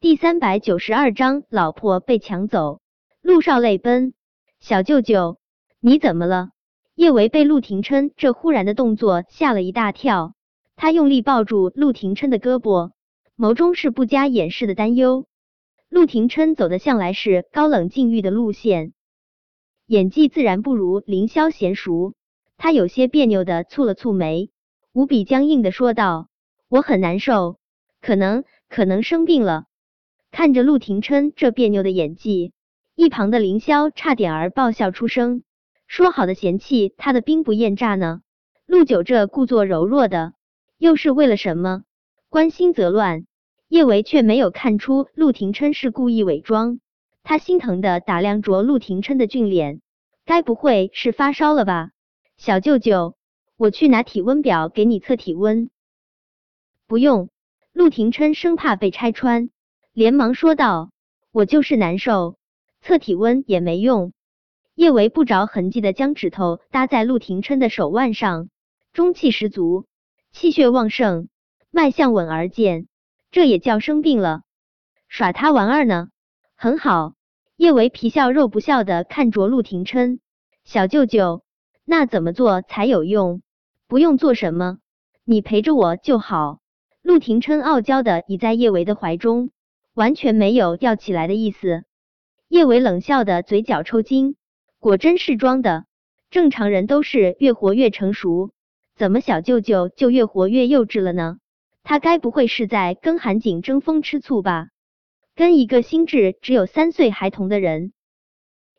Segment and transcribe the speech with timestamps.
[0.00, 2.80] 第三百九十二章，老婆被抢走，
[3.20, 4.14] 陆少泪奔。
[4.60, 5.40] 小舅舅，
[5.80, 6.50] 你怎么了？
[6.94, 10.34] 叶维被陆廷琛这忽然的动作吓了一大跳，
[10.76, 12.92] 他用力抱住陆廷琛的胳膊，
[13.36, 15.26] 眸中是不加掩饰的担忧。
[15.88, 18.92] 陆廷琛走的向来是高冷禁欲的路线，
[19.88, 22.14] 演技自然不如凌霄娴熟。
[22.56, 24.50] 他有些别扭的蹙了蹙眉，
[24.92, 26.28] 无比僵硬的说道
[26.70, 27.58] ：“我很难受，
[28.00, 29.64] 可能可能生病了。”
[30.30, 32.52] 看着陆廷琛这别扭的演技，
[32.94, 35.42] 一旁的凌霄差点儿爆笑出声。
[35.86, 38.20] 说好的嫌弃他的兵不厌诈呢？
[38.66, 40.34] 陆九这故作柔弱的，
[40.76, 41.82] 又是为了什么？
[42.28, 43.24] 关心则乱。
[43.68, 46.80] 叶维却没有看出陆廷琛是故意伪装，
[47.22, 49.80] 他心疼的打量着陆廷琛的俊脸，
[50.24, 51.90] 该不会是发烧了吧？
[52.36, 53.16] 小舅舅，
[53.56, 55.70] 我去拿体温表给你测体温。
[56.86, 57.28] 不用。
[57.72, 59.50] 陆廷琛生怕被拆穿。
[59.98, 60.92] 连忙说道
[61.34, 62.36] ：“我就是难受，
[62.80, 64.12] 测体温也没用。”
[64.76, 68.48] 叶维不着痕迹的将指头搭在陆廷琛的手腕上，
[68.92, 69.86] 中气十足，
[70.30, 71.26] 气血旺盛，
[71.72, 72.86] 脉象稳而健，
[73.32, 74.42] 这也叫生病了？
[75.08, 76.10] 耍他玩儿呢？
[76.54, 77.14] 很好。
[77.56, 80.20] 叶维皮笑肉不笑的看着陆廷琛，
[80.62, 81.42] 小舅舅，
[81.84, 83.42] 那怎么做才有用？
[83.88, 84.78] 不用做什么，
[85.24, 86.60] 你陪着我就好。
[87.02, 89.50] 陆廷琛傲娇的倚在叶维的怀中。
[89.98, 91.82] 完全没有要起来的意思。
[92.48, 94.36] 叶伟冷笑的嘴角抽筋，
[94.78, 95.86] 果真是装的。
[96.30, 98.52] 正常人都是越活越成熟，
[98.94, 101.38] 怎么小舅舅就越活越幼稚了呢？
[101.82, 104.68] 他该不会是在跟韩景争风吃醋吧？
[105.34, 107.92] 跟一个心智只有三岁孩童的人，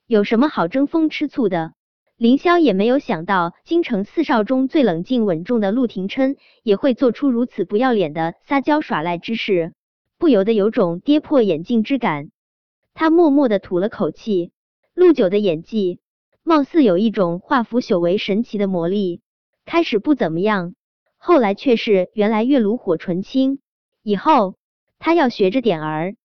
[0.07, 1.73] 有什么好争风吃醋的？
[2.15, 9.73] 凌霄也没有想到，京城四少中最冷静稳重的陆廷琛，也会做出如此不要脸的撒娇耍赖之事。
[10.19, 12.29] 不由得有种跌破眼镜之感，
[12.93, 14.51] 他默默的吐了口气。
[14.93, 16.01] 陆九的演技
[16.43, 19.21] 貌似有一种化腐朽为神奇的魔力，
[19.63, 20.75] 开始不怎么样，
[21.17, 23.59] 后来却是原来越炉火纯青。
[24.03, 24.55] 以后
[24.99, 26.15] 他要学着点儿。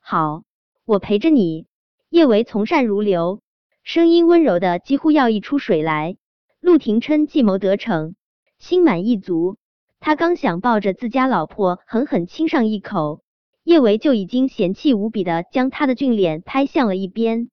[0.00, 0.42] 好，
[0.84, 1.66] 我陪着你。
[2.10, 3.40] 叶维从善如流，
[3.82, 6.18] 声音温柔的几乎要溢出水来。
[6.60, 8.14] 陆廷琛计谋得逞，
[8.58, 9.56] 心满意足。
[9.98, 13.22] 他刚想抱着自家老婆狠狠亲上一口。
[13.62, 17.50] 叶维就已经嫌弃无比的将他的俊脸拍向了一边。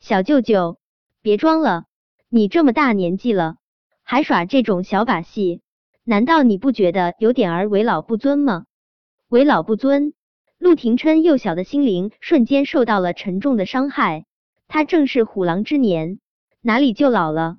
[0.00, 0.78] 小舅舅，
[1.22, 1.84] 别装了，
[2.28, 3.56] 你这么大年纪了，
[4.02, 5.62] 还耍这种小把戏，
[6.04, 8.66] 难道你不觉得有点儿为老不尊吗？
[9.28, 10.12] 为老不尊？
[10.58, 14.24] 陆廷琛幼小的心灵瞬间受到了沉重的伤害。
[14.68, 16.18] 他正是虎狼之年，
[16.60, 17.58] 哪里就老了？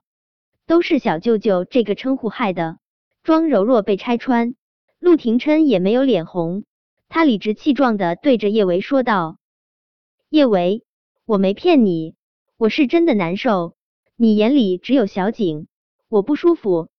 [0.65, 2.79] 都是小舅舅这个称呼害的。
[3.23, 4.55] 装柔弱被拆穿，
[4.99, 6.63] 陆廷琛也没有脸红。
[7.09, 9.37] 他理直气壮的对着叶维说道
[10.29, 10.83] ：“叶维，
[11.25, 12.15] 我没骗你，
[12.57, 13.75] 我是真的难受。
[14.15, 15.67] 你眼里只有小景，
[16.09, 16.89] 我不舒服。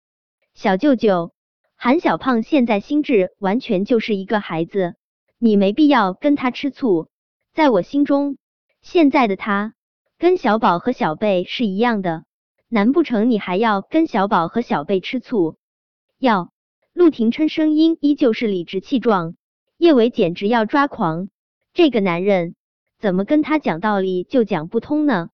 [0.55, 1.33] 小舅舅，
[1.77, 4.95] 韩小胖现在心智完全就是一个孩子，
[5.39, 7.09] 你没必要跟他吃醋。
[7.53, 8.39] 在我心中，
[8.81, 9.75] 现在的他
[10.19, 12.25] 跟小宝和小贝是一样的。
[12.69, 15.57] 难不成你还要跟小宝和小贝吃醋？
[16.19, 16.51] 要？”
[16.93, 19.37] 陆廷琛声音依旧是理直气壮。
[19.79, 21.29] 叶伟简直要抓狂，
[21.73, 22.57] 这个男人
[22.99, 25.29] 怎么跟他讲道理就讲不通呢？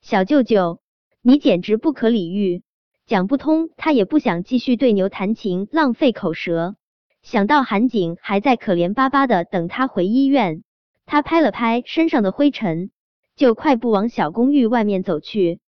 [0.00, 0.80] 小舅舅，
[1.20, 2.62] 你简直不可理喻，
[3.04, 3.68] 讲不通。
[3.76, 6.76] 他也不想继续对牛弹琴，浪费口舌。
[7.20, 10.64] 想到韩景还在可怜巴巴的等他回医院，
[11.04, 12.90] 他拍了拍身上的灰尘，
[13.36, 15.60] 就快步往小公寓外面走去。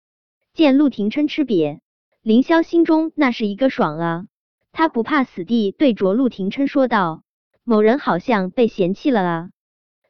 [0.52, 1.80] 见陆廷琛吃瘪，
[2.22, 4.26] 凌霄心中那是一个爽啊！
[4.70, 7.23] 他不怕死地对着陆廷琛说道。
[7.66, 9.50] 某人好像被嫌弃了啊！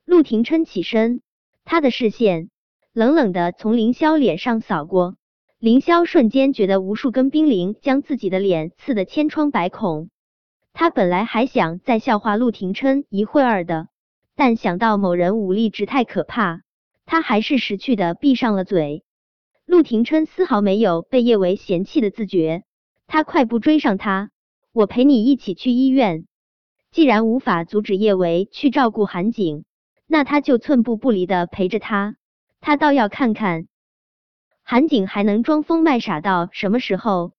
[0.04, 1.20] 陆廷琛起身，
[1.64, 2.50] 他的视线
[2.92, 5.14] 冷冷的从凌霄脸上扫过，
[5.60, 10.10] 凌霄瞬间觉得无数根冰凌将自己的脸刺得千疮百孔。
[10.72, 13.86] 他本来还想再笑话陆廷琛一会儿的，
[14.34, 16.62] 但想到某人武力值太可怕，
[17.06, 19.04] 他还是识趣的闭上了嘴。
[19.64, 22.64] 陆廷琛丝毫没有被叶维嫌弃的自觉，
[23.06, 24.32] 他快步追上他
[24.74, 26.26] ：“我陪你一起去医院。”
[26.94, 29.64] 既然无法阻止叶维去照顾韩景，
[30.06, 32.14] 那他就寸步不离的陪着他。
[32.60, 33.66] 他倒要看看
[34.62, 37.32] 韩景还能装疯卖傻到什么时候。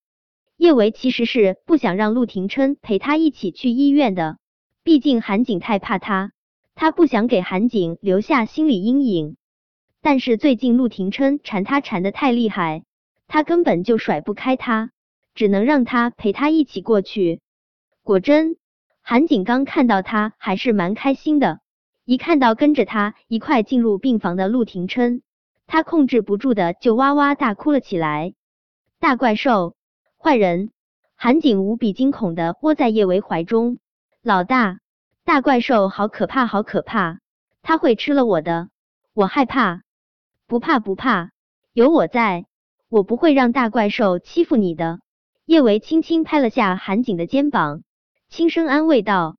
[0.57, 4.40] 叶维其实是不想让陆廷琛陪他一起去医院的，
[4.84, 6.34] 毕竟韩景太怕他，
[6.75, 9.38] 他不想给韩景留下心理阴影。
[10.02, 12.84] 但是最近陆廷琛缠他缠的太厉害，
[13.28, 14.92] 他根本就甩不开他，
[15.34, 17.40] 只能让他陪他一起过去。
[18.04, 18.57] 果真。
[19.07, 21.60] 韩景刚看到他还是蛮开心的，
[22.06, 25.22] 一看到跟着他一块进入病房的陆廷琛，
[25.68, 28.34] 他控制不住的就哇哇大哭了起来。
[29.00, 29.75] 大怪兽，
[30.18, 30.72] 坏人！
[31.16, 33.78] 韩景无比惊恐的窝在叶维怀中。
[34.24, 34.80] 老大，
[35.24, 37.19] 大怪兽好可怕，好可怕！
[37.62, 38.69] 他会吃了我的，
[39.13, 39.84] 我害怕。
[40.48, 41.30] 不怕不怕，
[41.74, 42.48] 有我在，
[42.90, 45.00] 我不会让大怪兽欺负你的。
[45.46, 47.84] 叶维轻轻拍了下韩景的肩膀，
[48.36, 49.38] 轻声安慰道。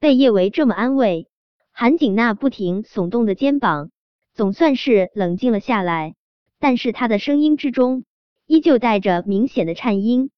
[0.00, 1.28] 被叶维这么安慰，
[1.70, 3.92] 韩景那不停耸动的肩膀
[4.34, 6.16] 总算是冷静了下来，
[6.58, 8.02] 但是他的声音之中
[8.44, 10.30] 依旧带着明显的颤音。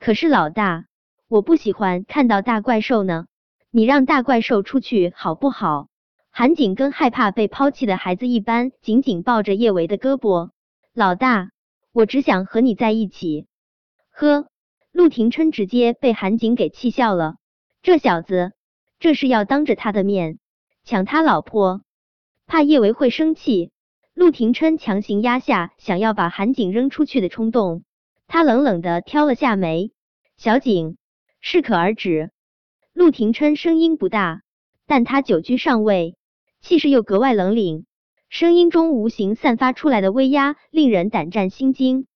[0.00, 0.86] 可是老大，
[1.28, 3.26] 我不喜欢看到大怪兽呢，
[3.70, 5.86] 你让大怪兽出去好不好？
[6.30, 10.50] 韩景跟害怕被抛弃的孩子一般，紧紧抱着叶维的胳膊。
[10.92, 11.52] 老大，
[11.92, 13.46] 我只想和你在一起。
[14.10, 14.48] 呵，
[14.92, 17.36] 陆廷琛直接被韩景给气笑了，
[17.82, 18.52] 这小子。
[18.98, 20.40] 这是要当着他的面
[20.82, 21.82] 抢他老婆，
[22.46, 23.70] 怕叶维会生气。
[24.12, 27.84] 陆廷琛强行压下想要把韩景扔出去的冲动，
[28.26, 29.92] 他冷冷的挑了下眉
[30.36, 30.96] ：“小景，
[31.40, 32.32] 适可而止。”
[32.92, 34.42] 陆廷琛声音不大，
[34.88, 36.16] 但他久居上位，
[36.60, 37.84] 气势又格外冷凛，
[38.28, 42.07] 声音中无形散发出来的威压令人胆战心惊。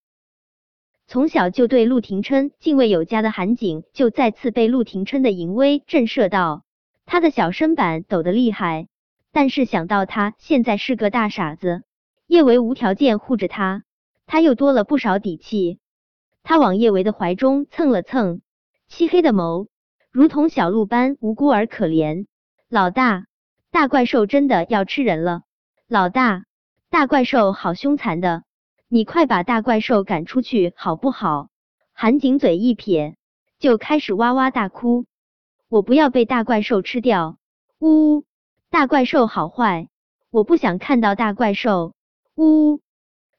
[1.13, 6.65] 从小就对陆廷琛敬畏有加的韩景，就再次被陆廷琛的淫威震慑到。
[7.05, 8.89] 他的小身板抖得厉害，
[9.31, 11.83] 但是想到他现在是个大傻子，
[12.27, 13.83] 叶维无条件护着他，
[14.25, 15.81] 他又多了不少底气。
[16.43, 18.41] 他往叶维的怀中蹭了蹭，
[18.89, 19.67] 漆黑的眸
[20.11, 22.25] 如同小鹿般无辜而可怜。
[22.71, 23.27] 老大，
[23.71, 25.43] 大怪兽真的要吃人了！
[25.87, 26.45] 老大，
[26.89, 28.45] 大怪兽好凶残的，
[28.95, 31.49] 你快把大怪兽赶出去好不好？
[31.95, 33.17] 韩景嘴一撇，
[33.59, 35.07] 就开始哇哇大哭。
[35.71, 37.39] 我不要被大怪兽吃掉！
[37.79, 38.25] 呜呜，
[38.69, 39.89] 大怪兽好坏，
[40.31, 41.95] 我不想看到大怪兽！
[42.35, 42.81] 呜呜，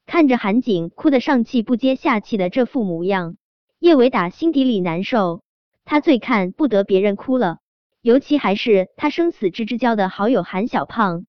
[0.08, 3.38] 看着韩景哭得上气不接下气的这副模样，
[3.78, 5.44] 叶伟打心底里难受。
[5.86, 7.60] 他最看不得别人哭了，
[8.02, 11.28] 尤其还是他生死之交的好友韩小胖。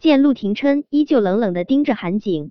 [0.00, 2.50] 见陆廷琛依旧冷冷的盯着韩景，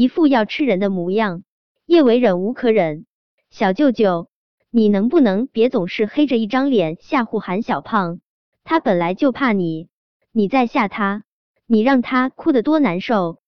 [0.00, 1.42] 一副要吃人的模样，
[1.84, 3.04] 叶伟忍无可忍，
[3.50, 4.30] 小舅舅。
[4.70, 8.20] 你能不能别总是黑着一张脸吓唬韩小胖？
[8.64, 9.90] 他本来就怕你，
[10.32, 11.24] 你再吓他，
[11.66, 13.42] 你让他哭得多难受。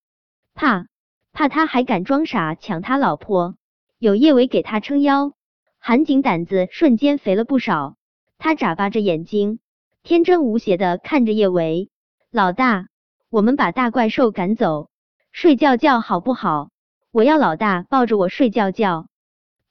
[0.53, 0.89] 怕
[1.33, 3.55] 怕他还敢装傻抢他老婆？
[3.99, 5.33] 有叶伟给他撑腰，
[5.79, 7.97] 韩景胆子瞬间肥了不少。
[8.37, 9.59] 他眨巴着眼睛，
[10.03, 11.89] 天真无邪的看着叶维。
[12.31, 12.89] 老大，
[13.31, 14.91] 我们把大怪兽赶走，
[15.33, 16.69] 睡觉觉好不好？
[17.11, 19.07] 我要老大抱着我睡觉觉。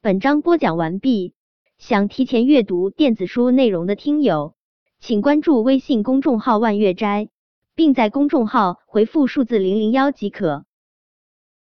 [0.01, 1.35] 本章播讲完毕。
[1.77, 4.55] 想提前阅读电子书内容的听友，
[4.99, 7.29] 请关注微信公众号“万月斋”，
[7.75, 10.65] 并在公众号回复数字零零幺即可。